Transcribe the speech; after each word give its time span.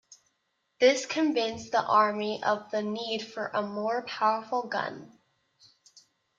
This 0.79 1.05
convinced 1.05 1.71
the 1.73 1.85
army 1.85 2.43
of 2.43 2.71
the 2.71 2.81
need 2.81 3.21
for 3.21 3.51
a 3.53 3.61
more 3.61 4.01
powerful 4.03 4.63
gun. 4.63 5.15